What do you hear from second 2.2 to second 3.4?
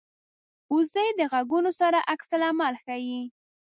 العمل ښيي